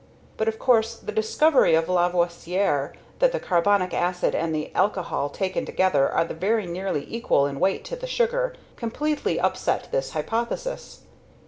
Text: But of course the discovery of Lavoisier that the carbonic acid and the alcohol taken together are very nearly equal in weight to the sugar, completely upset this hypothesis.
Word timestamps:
But 0.35 0.47
of 0.47 0.57
course 0.57 0.95
the 0.95 1.11
discovery 1.11 1.75
of 1.75 1.87
Lavoisier 1.87 2.93
that 3.19 3.31
the 3.31 3.39
carbonic 3.39 3.93
acid 3.93 4.33
and 4.33 4.51
the 4.51 4.73
alcohol 4.73 5.29
taken 5.29 5.63
together 5.63 6.09
are 6.11 6.25
very 6.25 6.65
nearly 6.65 7.05
equal 7.07 7.45
in 7.45 7.59
weight 7.59 7.85
to 7.85 7.95
the 7.95 8.07
sugar, 8.07 8.55
completely 8.75 9.39
upset 9.39 9.89
this 9.91 10.13
hypothesis. 10.13 11.01